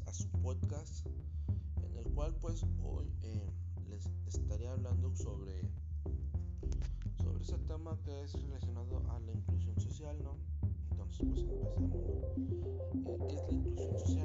[0.00, 1.06] a su podcast
[1.82, 3.50] en el cual pues hoy eh,
[3.90, 5.70] les estaré hablando sobre
[7.22, 10.38] sobre ese tema que es relacionado a la inclusión social, ¿no?
[10.90, 14.21] Entonces pues empecemos, eh, ¿Qué es la inclusión social?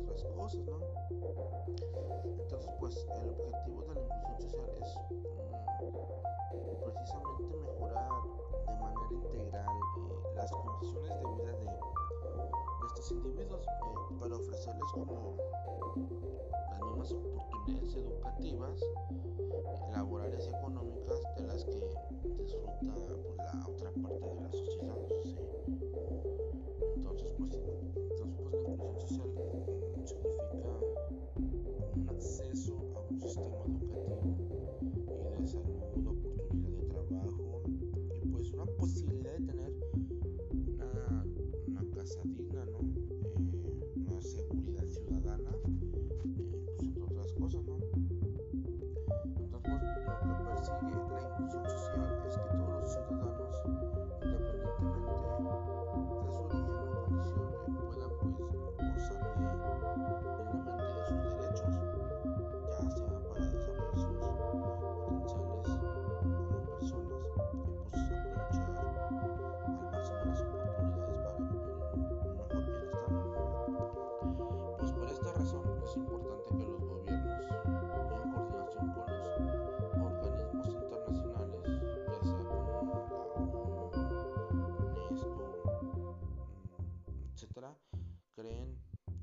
[0.00, 0.78] otras cosas, ¿no?
[2.24, 8.22] Entonces, pues el objetivo de la inclusión social es mm, precisamente mejorar
[8.66, 11.70] de manera integral eh, las condiciones de vida de,
[12.86, 15.36] estos individuos eh, para ofrecerles como
[16.70, 21.13] las mismas oportunidades educativas, eh, laborales y económicas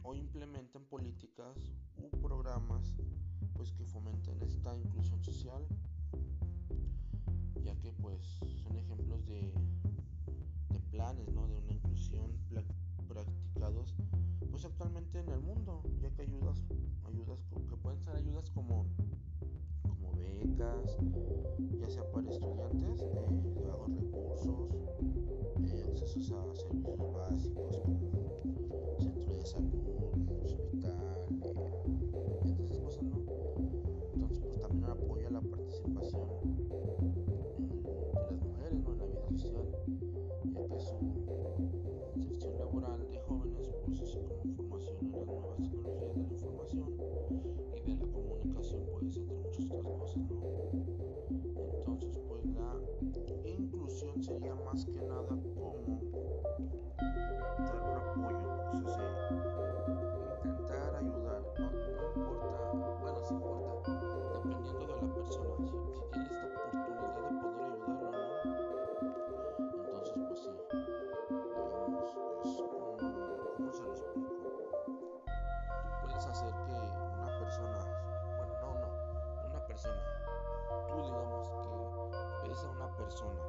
[0.04, 1.58] o implementan políticas
[1.98, 2.96] u programas
[3.54, 5.66] pues que fomenten esta inclusión social
[7.64, 9.54] ya que pues son ejemplos de,
[10.70, 11.48] de planes ¿no?
[11.48, 12.32] de una inclusión
[13.08, 13.96] practicados
[14.50, 16.64] pues actualmente en el mundo ya que ayudas
[17.06, 17.40] ayudas
[17.70, 18.88] que pueden ser ayudas como
[19.84, 20.98] como becas
[21.80, 24.72] ya sea para estudiantes eh, de bajos recursos
[25.72, 27.91] eh, accesos a servicios básicos
[73.74, 74.32] se lo explico.
[74.86, 77.80] Tú puedes hacer que una persona,
[78.38, 80.02] bueno, no, no, una persona,
[80.88, 81.48] tú digamos
[82.42, 83.42] que ves a una persona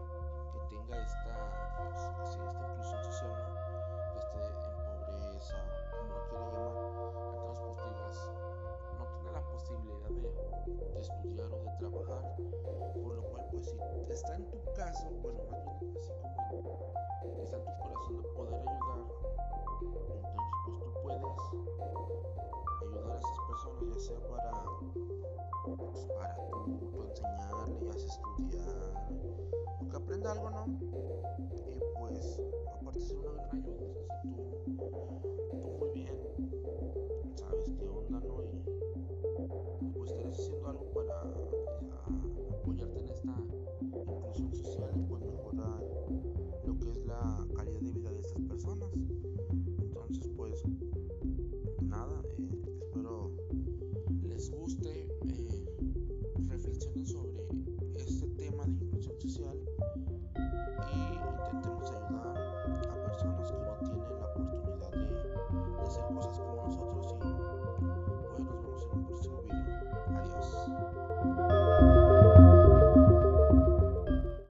[11.49, 12.37] claro de trabajar,
[12.95, 16.13] por lo cual pues si está en tu caso, bueno, más bien así
[16.51, 16.93] como
[17.43, 19.01] está en tu corazón de poder ayudar,
[19.83, 22.12] entonces pues tú puedes